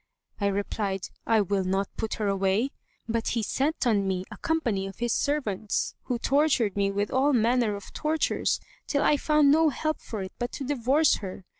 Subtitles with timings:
[0.39, 2.71] I replied, 'I will not put her away;'
[3.07, 7.33] but he set on me a company of his servants, who tortured me with all
[7.33, 11.45] manner of tortures, till I found no help for it but to divorce her.